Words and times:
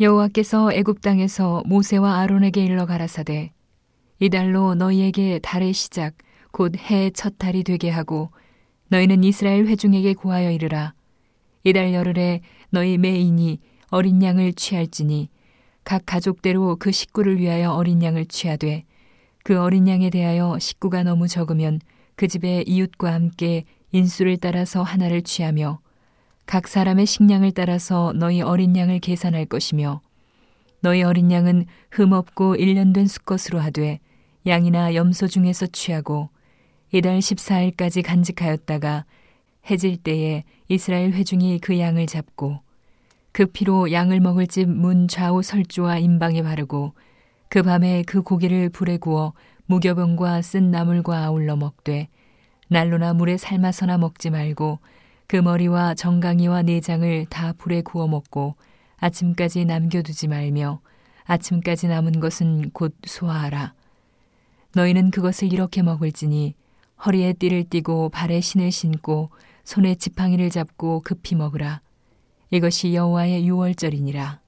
여호와께서 0.00 0.72
애굽 0.72 1.00
땅에서 1.00 1.64
모세와 1.66 2.20
아론에게 2.20 2.64
일러 2.64 2.86
가라사대 2.86 3.52
이달로 4.20 4.76
너희에게 4.76 5.40
달의 5.40 5.72
시작 5.72 6.14
곧 6.52 6.76
해의 6.76 7.10
첫 7.10 7.36
달이 7.36 7.64
되게 7.64 7.90
하고 7.90 8.30
너희는 8.90 9.24
이스라엘 9.24 9.66
회중에게 9.66 10.14
고하여 10.14 10.52
이르라. 10.52 10.94
이달 11.64 11.92
열흘에 11.92 12.42
너희 12.70 12.96
매인이 12.96 13.58
어린 13.90 14.22
양을 14.22 14.52
취할지니 14.52 15.30
각 15.82 16.02
가족대로 16.06 16.76
그 16.76 16.92
식구를 16.92 17.38
위하여 17.38 17.72
어린 17.72 18.00
양을 18.00 18.26
취하되 18.26 18.84
그 19.42 19.60
어린 19.60 19.88
양에 19.88 20.10
대하여 20.10 20.60
식구가 20.60 21.02
너무 21.02 21.26
적으면 21.26 21.80
그 22.14 22.28
집의 22.28 22.68
이웃과 22.68 23.12
함께 23.12 23.64
인수를 23.90 24.36
따라서 24.36 24.84
하나를 24.84 25.22
취하며 25.22 25.80
각 26.48 26.66
사람의 26.66 27.04
식량을 27.04 27.52
따라서 27.52 28.14
너희 28.16 28.40
어린 28.40 28.74
양을 28.74 29.00
계산할 29.00 29.44
것이며 29.44 30.00
너희 30.80 31.02
어린 31.02 31.30
양은 31.30 31.66
흠없고 31.90 32.56
일년된 32.56 33.06
수컷으로 33.06 33.58
하되 33.58 34.00
양이나 34.46 34.94
염소 34.94 35.26
중에서 35.26 35.66
취하고 35.66 36.30
이달 36.90 37.18
14일까지 37.18 38.02
간직하였다가 38.02 39.04
해질 39.68 39.98
때에 39.98 40.44
이스라엘 40.68 41.12
회중이 41.12 41.58
그 41.58 41.78
양을 41.78 42.06
잡고 42.06 42.60
그 43.32 43.44
피로 43.44 43.92
양을 43.92 44.20
먹을 44.20 44.46
집 44.46 44.70
문 44.70 45.06
좌우 45.06 45.42
설주와 45.42 45.98
임방에 45.98 46.42
바르고 46.42 46.94
그 47.50 47.62
밤에 47.62 48.04
그 48.06 48.22
고기를 48.22 48.70
불에 48.70 48.96
구워 48.96 49.34
무교병과 49.66 50.40
쓴 50.40 50.70
나물과 50.70 51.24
아울러 51.24 51.56
먹되 51.56 52.08
난로나 52.68 53.12
물에 53.12 53.36
삶아서나 53.36 53.98
먹지 53.98 54.30
말고 54.30 54.78
그 55.28 55.36
머리와 55.36 55.94
정강이와 55.94 56.62
내장을 56.62 57.26
다 57.26 57.52
불에 57.58 57.82
구워 57.82 58.08
먹고 58.08 58.54
아침까지 58.96 59.66
남겨두지 59.66 60.26
말며 60.26 60.80
아침까지 61.24 61.86
남은 61.88 62.18
것은 62.18 62.70
곧 62.70 62.96
소화하라. 63.04 63.74
너희는 64.74 65.10
그것을 65.10 65.52
이렇게 65.52 65.82
먹을지니 65.82 66.54
허리에 67.04 67.34
띠를 67.34 67.64
띠고 67.64 68.08
발에 68.08 68.40
신을 68.40 68.72
신고 68.72 69.28
손에 69.64 69.96
지팡이를 69.96 70.48
잡고 70.48 71.02
급히 71.04 71.36
먹으라. 71.36 71.82
이것이 72.50 72.94
여호와의 72.94 73.46
유월절이니라. 73.46 74.40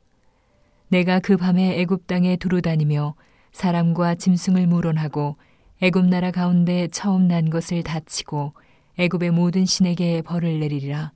내가 0.89 1.21
그 1.21 1.37
밤에 1.37 1.79
애굽 1.79 2.07
땅에 2.07 2.37
두루 2.37 2.63
다니며 2.63 3.15
사람과 3.53 4.15
짐승을 4.15 4.67
물원하고 4.67 5.37
애굽 5.83 6.07
나라 6.07 6.31
가운데 6.31 6.89
처음 6.89 7.29
난 7.29 7.51
것을 7.51 7.83
다치고 7.83 8.55
애굽의 9.01 9.31
모든 9.31 9.65
신에게 9.65 10.21
벌을 10.21 10.61
내리리라. 10.61 11.13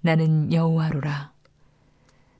나는 0.00 0.50
여호와로라. 0.50 1.34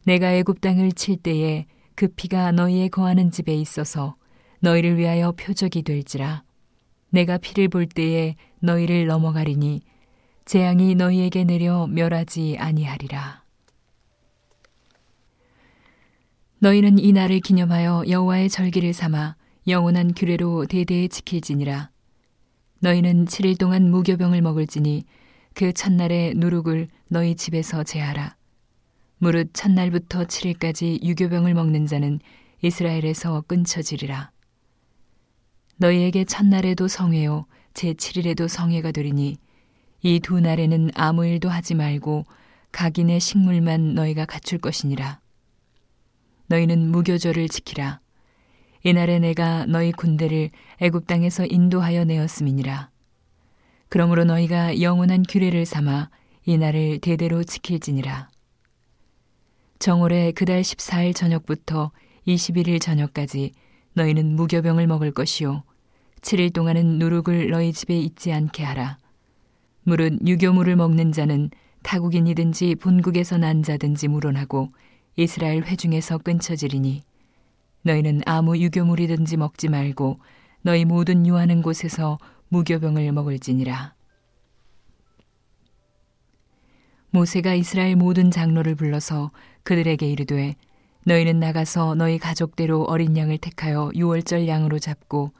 내가 0.04 0.32
애굽 0.32 0.62
땅을 0.62 0.92
칠 0.92 1.18
때에 1.18 1.66
그 1.94 2.08
피가 2.08 2.52
너희의 2.52 2.88
거하는 2.88 3.30
집에 3.30 3.54
있어서 3.54 4.16
너희를 4.60 4.96
위하여 4.96 5.32
표적이 5.32 5.82
될지라. 5.82 6.42
내가 7.10 7.36
피를 7.36 7.68
볼 7.68 7.86
때에 7.86 8.36
너희를 8.60 9.06
넘어가리니 9.08 9.82
재앙이 10.46 10.94
너희에게 10.94 11.44
내려 11.44 11.86
멸하지 11.86 12.56
아니하리라. 12.58 13.44
너희는 16.60 16.98
이 16.98 17.12
날을 17.12 17.40
기념하여 17.40 18.04
여호와의 18.08 18.48
절기를 18.48 18.94
삼아 18.94 19.36
영원한 19.66 20.14
규례로 20.14 20.64
대대에 20.64 21.08
지킬지니라. 21.08 21.90
너희는 22.80 23.24
7일 23.26 23.58
동안 23.58 23.90
무교병을 23.90 24.40
먹을지니 24.42 25.04
그 25.54 25.72
첫날에 25.72 26.32
누룩을 26.36 26.88
너희 27.08 27.34
집에서 27.34 27.82
제하라. 27.82 28.36
무릇 29.18 29.52
첫날부터 29.52 30.24
7일까지 30.24 31.02
유교병을 31.02 31.54
먹는 31.54 31.86
자는 31.86 32.20
이스라엘에서 32.62 33.42
끊쳐지리라. 33.48 34.30
너희에게 35.76 36.24
첫날에도 36.24 36.86
성회요, 36.88 37.46
제7일에도 37.74 38.48
성회가 38.48 38.92
되리니 38.92 39.38
이 40.02 40.20
두 40.20 40.38
날에는 40.40 40.90
아무 40.94 41.26
일도 41.26 41.48
하지 41.48 41.74
말고 41.74 42.24
각인의 42.70 43.18
식물만 43.18 43.94
너희가 43.94 44.24
갖출 44.24 44.58
것이니라. 44.58 45.20
너희는 46.46 46.90
무교절을 46.92 47.48
지키라. 47.48 48.00
이날에 48.82 49.18
내가 49.18 49.66
너희 49.66 49.92
군대를 49.92 50.50
애굽 50.80 51.06
땅에서 51.06 51.44
인도하여 51.46 52.04
내었음이니라. 52.04 52.90
그러므로 53.88 54.24
너희가 54.24 54.80
영원한 54.80 55.24
규례를 55.28 55.64
삼아 55.64 56.10
이날을 56.44 57.00
대대로 57.00 57.42
지킬지니라. 57.42 58.30
정월에 59.78 60.32
그달 60.32 60.62
14일 60.62 61.14
저녁부터 61.14 61.90
21일 62.26 62.80
저녁까지 62.80 63.52
너희는 63.94 64.34
무교병을 64.36 64.86
먹을 64.86 65.12
것이요 65.12 65.62
7일 66.20 66.52
동안은 66.52 66.98
누룩을 66.98 67.50
너희 67.50 67.72
집에 67.72 67.98
있지 67.98 68.32
않게 68.32 68.64
하라. 68.64 68.98
물은 69.84 70.26
유교물을 70.26 70.76
먹는 70.76 71.12
자는 71.12 71.50
타국인이든지 71.82 72.74
본국에서 72.76 73.38
난 73.38 73.62
자든지 73.62 74.08
물론하고 74.08 74.70
이스라엘 75.16 75.62
회중에서 75.62 76.18
끊쳐지리니 76.18 77.02
너희는 77.88 78.20
아무 78.26 78.58
유교물이든지 78.58 79.38
먹지 79.38 79.68
말고 79.68 80.18
너희 80.60 80.84
모든 80.84 81.26
유하는 81.26 81.62
곳에서 81.62 82.18
무교병을 82.48 83.10
먹을지니라. 83.12 83.94
모세가 87.10 87.54
이스라엘 87.54 87.96
모든 87.96 88.30
장로를 88.30 88.74
불러서 88.74 89.30
그들에게 89.62 90.06
이르되 90.06 90.54
너희는 91.06 91.40
나가서 91.40 91.94
너희 91.94 92.18
가족대로 92.18 92.84
어린 92.84 93.16
양을 93.16 93.38
택하여 93.38 93.90
유월절 93.94 94.46
양으로 94.46 94.78
잡고 94.78 95.32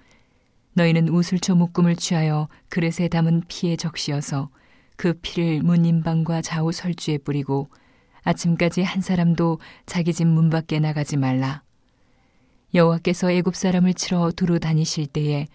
너희는 0.73 1.11
우슬초 1.11 1.55
묶음을 1.55 1.97
취하여 1.97 2.49
그릇에 2.71 3.09
담은 3.09 3.43
피에 3.49 3.77
적시어서 3.77 4.49
그 4.97 5.13
피를 5.21 5.61
문 5.63 5.85
인방과 5.85 6.41
좌우 6.41 6.73
설주에 6.73 7.19
뿌리고 7.19 7.69
아침까지 8.23 8.83
한 8.83 9.03
사람도 9.03 9.61
자기 9.85 10.15
집 10.15 10.25
문 10.25 10.49
밖에 10.49 10.81
나가지 10.81 11.19
말라. 11.19 11.68
여호와께서 12.75 13.31
애굽 13.31 13.57
사람을 13.57 13.95
치러 13.95 14.31
두루 14.31 14.61
다니실 14.61 15.07
때에 15.07 15.47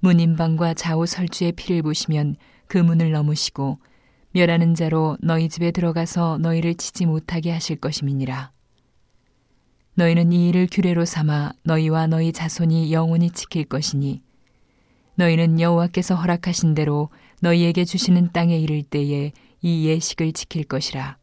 문 0.00 0.20
인방과 0.20 0.74
좌우 0.74 1.06
설주의 1.06 1.52
피를 1.52 1.82
보시면 1.82 2.36
그 2.66 2.78
문을 2.78 3.12
넘으시고 3.12 3.78
멸하는 4.32 4.74
자로 4.74 5.18
너희 5.20 5.48
집에 5.48 5.70
들어가서 5.70 6.38
너희를 6.38 6.74
치지 6.74 7.04
못하게 7.04 7.50
하실 7.50 7.76
것임이니라. 7.76 8.50
너희는 9.94 10.32
이 10.32 10.48
일을 10.48 10.68
규례로 10.70 11.04
삼아 11.04 11.52
너희와 11.64 12.06
너희 12.06 12.32
자손이 12.32 12.92
영원히 12.92 13.30
지킬 13.30 13.64
것이니 13.64 14.22
너희는 15.16 15.60
여호와께서 15.60 16.14
허락하신 16.14 16.74
대로 16.74 17.10
너희에게 17.42 17.84
주시는 17.84 18.32
땅에 18.32 18.56
이를 18.58 18.82
때에 18.82 19.32
이 19.60 19.86
예식을 19.86 20.32
지킬 20.32 20.64
것이라. 20.64 21.18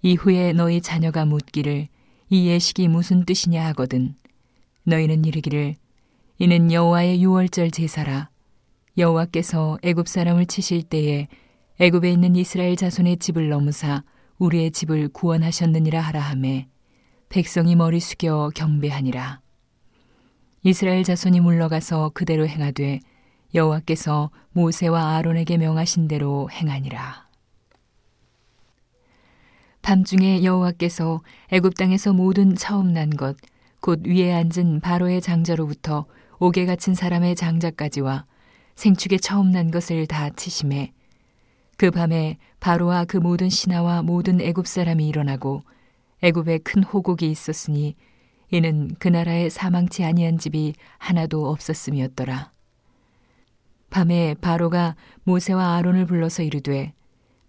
이후에 0.00 0.54
너희 0.54 0.80
자녀가 0.80 1.26
묻기를 1.26 1.88
이 2.28 2.48
예식이 2.48 2.88
무슨 2.88 3.24
뜻이냐 3.24 3.64
하거든. 3.66 4.16
너희는 4.84 5.24
이르기를 5.24 5.76
이는 6.38 6.72
여호와의 6.72 7.22
유월절 7.22 7.70
제사라. 7.70 8.30
여호와께서 8.98 9.78
애굽 9.82 10.08
사람을 10.08 10.46
치실 10.46 10.82
때에 10.82 11.28
애굽에 11.78 12.10
있는 12.10 12.34
이스라엘 12.34 12.74
자손의 12.76 13.18
집을 13.18 13.48
넘으사 13.48 14.02
우리의 14.38 14.70
집을 14.70 15.08
구원하셨느니라 15.08 16.00
하라 16.00 16.20
하매 16.20 16.68
백성이 17.28 17.76
머리 17.76 18.00
숙여 18.00 18.50
경배하니라. 18.54 19.40
이스라엘 20.62 21.04
자손이 21.04 21.40
물러가서 21.40 22.10
그대로 22.12 22.48
행하되 22.48 23.00
여호와께서 23.54 24.30
모세와 24.52 25.16
아론에게 25.16 25.58
명하신 25.58 26.08
대로 26.08 26.50
행하니라 26.50 27.25
밤중에 29.86 30.42
여호와께서 30.42 31.20
애굽 31.52 31.76
땅에서 31.76 32.12
모든 32.12 32.56
처음 32.56 32.92
난 32.92 33.10
것 33.10 33.36
곧 33.80 34.04
위에 34.04 34.32
앉은 34.32 34.80
바로의 34.80 35.20
장자로부터 35.20 36.06
옥에 36.40 36.66
갇힌 36.66 36.96
사람의 36.96 37.36
장자까지와 37.36 38.26
생축에 38.74 39.18
처음 39.18 39.52
난 39.52 39.70
것을 39.70 40.08
다 40.08 40.28
치심해 40.30 40.92
그 41.76 41.92
밤에 41.92 42.36
바로와 42.58 43.04
그 43.04 43.16
모든 43.16 43.48
신하와 43.48 44.02
모든 44.02 44.40
애굽 44.40 44.66
사람이 44.66 45.06
일어나고 45.06 45.62
애굽에 46.20 46.58
큰 46.64 46.82
호곡이 46.82 47.30
있었으니 47.30 47.94
이는 48.50 48.90
그 48.98 49.06
나라에 49.06 49.48
사망치 49.48 50.02
아니한 50.02 50.38
집이 50.38 50.74
하나도 50.98 51.48
없었음이었더라. 51.48 52.50
밤에 53.90 54.34
바로가 54.40 54.96
모세와 55.22 55.76
아론을 55.76 56.06
불러서 56.06 56.42
이르되 56.42 56.92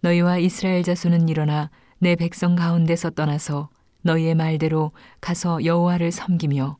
너희와 0.01 0.38
이스라엘 0.38 0.83
자손은 0.83 1.29
일어나 1.29 1.71
내 1.99 2.15
백성 2.15 2.55
가운데서 2.55 3.11
떠나서 3.11 3.69
너희의 4.01 4.35
말대로 4.35 4.91
가서 5.19 5.65
여호와를 5.65 6.11
섬기며 6.11 6.77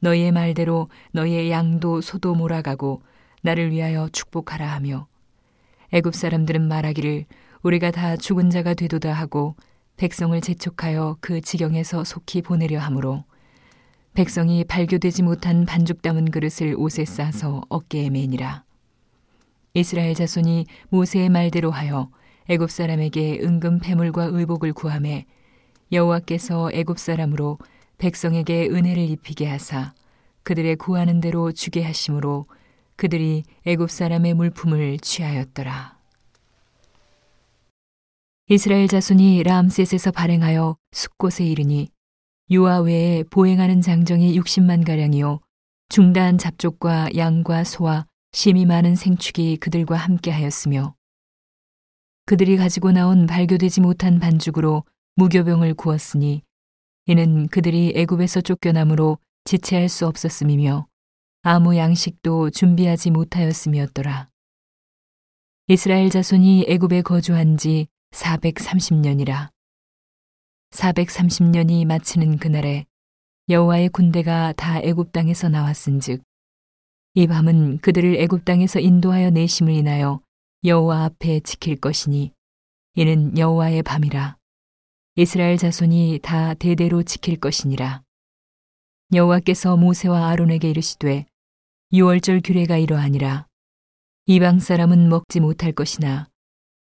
너희의 0.00 0.32
말대로 0.32 0.88
너희의 1.12 1.50
양도 1.50 2.00
소도 2.00 2.34
몰아가고 2.34 3.02
나를 3.42 3.70
위하여 3.72 4.08
축복하라 4.10 4.66
하며 4.72 5.06
애굽 5.92 6.14
사람들은 6.14 6.68
말하기를 6.68 7.26
우리가 7.62 7.90
다 7.90 8.16
죽은 8.16 8.50
자가 8.50 8.74
되도다 8.74 9.12
하고 9.12 9.56
백성을 9.96 10.38
재촉하여 10.40 11.16
그 11.20 11.40
지경에서 11.40 12.04
속히 12.04 12.42
보내려 12.42 12.80
하므로 12.80 13.24
백성이 14.14 14.64
발교되지 14.64 15.22
못한 15.22 15.64
반죽 15.64 16.00
담은 16.02 16.30
그릇을 16.30 16.74
옷에 16.78 17.04
싸서 17.04 17.62
어깨에 17.68 18.10
매니라. 18.10 18.62
이스라엘 19.74 20.14
자손이 20.14 20.66
모세의 20.90 21.30
말대로 21.30 21.72
하여 21.72 22.10
애굽 22.48 22.70
사람에게 22.70 23.40
은금 23.42 23.78
패물과 23.80 24.24
의복을 24.24 24.72
구함에 24.72 25.24
여호와께서 25.92 26.70
애굽 26.72 26.98
사람으로 26.98 27.58
백성에게 27.98 28.68
은혜를 28.68 29.02
입히게 29.10 29.46
하사 29.46 29.94
그들의 30.42 30.76
구하는 30.76 31.20
대로 31.20 31.52
주게 31.52 31.82
하심으로 31.82 32.46
그들이 32.96 33.44
애굽 33.66 33.90
사람의 33.90 34.34
물품을 34.34 34.98
취하였더라. 34.98 35.98
이스라엘 38.48 38.88
자손이 38.88 39.42
람셋에서 39.42 40.10
발행하여 40.10 40.76
숫곳에 40.92 41.46
이르니 41.46 41.88
유아 42.50 42.80
외에 42.80 43.24
보행하는 43.30 43.80
장정이 43.80 44.38
60만 44.38 44.86
가량이요 44.86 45.40
중단 45.88 46.36
잡족과 46.36 47.08
양과 47.16 47.64
소와 47.64 48.04
심이 48.32 48.66
많은 48.66 48.96
생축이 48.96 49.56
그들과 49.56 49.96
함께 49.96 50.30
하였으며 50.30 50.94
그들이 52.26 52.56
가지고 52.56 52.90
나온 52.90 53.26
발교되지 53.26 53.82
못한 53.82 54.18
반죽으로 54.18 54.84
무교병을 55.16 55.74
구웠으니 55.74 56.42
이는 57.06 57.46
그들이 57.48 57.92
애굽에서 57.94 58.40
쫓겨남으로 58.40 59.18
지체할 59.44 59.90
수 59.90 60.06
없었음이며 60.06 60.86
아무 61.42 61.76
양식도 61.76 62.48
준비하지 62.50 63.10
못하였음이었더라. 63.10 64.30
이스라엘 65.68 66.08
자손이 66.08 66.64
애굽에 66.66 67.02
거주한 67.02 67.58
지 67.58 67.88
430년이라. 68.12 69.50
430년이 70.70 71.84
마치는 71.86 72.38
그날에 72.38 72.86
여호와의 73.50 73.90
군대가 73.90 74.54
다 74.54 74.80
애굽 74.80 75.12
땅에서 75.12 75.50
나왔은즉 75.50 76.22
이 77.14 77.26
밤은 77.26 77.78
그들을 77.78 78.16
애굽 78.16 78.46
땅에서 78.46 78.80
인도하여 78.80 79.28
내심을 79.28 79.74
인하여 79.74 80.23
여호와 80.66 81.04
앞에 81.04 81.40
지킬 81.40 81.76
것이니 81.76 82.32
이는 82.94 83.36
여호와의 83.36 83.82
밤이라. 83.82 84.38
이스라엘 85.16 85.58
자손이 85.58 86.20
다 86.22 86.54
대대로 86.54 87.02
지킬 87.02 87.38
것이니라. 87.38 88.02
여호와께서 89.12 89.76
모세와 89.76 90.28
아론에게 90.30 90.70
이르시되 90.70 91.26
유월절 91.92 92.40
규례가 92.42 92.78
이러하니라. 92.78 93.46
이방 94.24 94.58
사람은 94.58 95.10
먹지 95.10 95.40
못할 95.40 95.72
것이나 95.72 96.30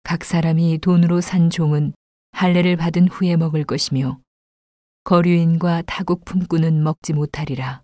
각 0.03 0.25
사람이 0.25 0.79
돈으로 0.79 1.21
산 1.21 1.51
종은 1.51 1.93
할례를 2.31 2.77
받은 2.77 3.09
후에 3.09 3.37
먹을 3.37 3.65
것이며 3.65 4.19
거류인과 5.05 5.83
타국 5.83 6.25
품꾼은 6.25 6.83
먹지 6.83 7.13
못하리라. 7.13 7.83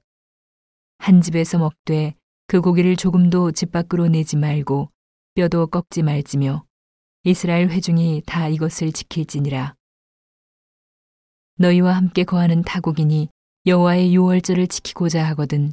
한 0.97 1.21
집에서 1.21 1.59
먹되 1.59 2.15
그 2.47 2.63
고기를 2.63 2.97
조금도 2.97 3.53
집 3.53 3.71
밖으로 3.71 4.09
내지 4.09 4.37
말고 4.37 4.94
뼈도 5.35 5.67
꺾지 5.67 6.05
말지며 6.05 6.65
이스라엘 7.25 7.69
회중이 7.69 8.23
다 8.25 8.47
이것을 8.47 8.93
지킬지니라. 8.93 9.75
너희와 11.57 11.97
함께 11.97 12.23
거하는 12.23 12.63
타국인이 12.63 13.29
여호와의 13.67 14.15
유월절을 14.15 14.69
지키고자 14.69 15.25
하거든 15.31 15.73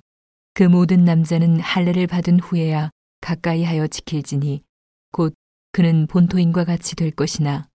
그 0.56 0.64
모든 0.64 1.06
남자는 1.06 1.60
할례를 1.60 2.08
받은 2.08 2.40
후에야 2.40 2.90
가까이 3.22 3.64
하여 3.64 3.86
지킬지니 3.86 4.64
곧 5.12 5.36
그는 5.72 6.08
본토인과 6.08 6.64
같이 6.64 6.96
될 6.96 7.12
것이나 7.12 7.70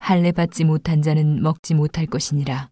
할례 0.00 0.32
받지 0.32 0.64
못한 0.64 1.02
자는 1.02 1.40
먹지 1.40 1.74
못할 1.74 2.06
것이니라. 2.06 2.70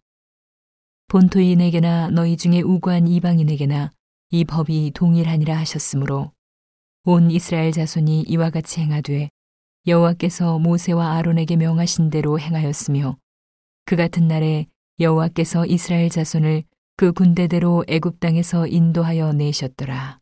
본토인에게나 1.06 2.10
너희 2.10 2.36
중에 2.36 2.62
우고한 2.62 3.06
이방인에게나 3.06 3.92
이 4.30 4.44
법이 4.44 4.90
동일하니라 4.92 5.56
하셨으므로 5.56 6.32
온 7.08 7.30
이스라엘 7.30 7.70
자손이 7.70 8.22
이와 8.22 8.50
같이 8.50 8.80
행하되 8.80 9.30
여호와께서 9.86 10.58
모세와 10.58 11.12
아론에게 11.12 11.54
명하신 11.54 12.10
대로 12.10 12.36
행하였으며 12.36 13.16
그 13.84 13.94
같은 13.94 14.26
날에 14.26 14.66
여호와께서 14.98 15.66
이스라엘 15.66 16.10
자손을 16.10 16.64
그 16.96 17.12
군대대로 17.12 17.84
애굽 17.86 18.18
땅에서 18.18 18.66
인도하여 18.66 19.34
내셨더라. 19.34 20.18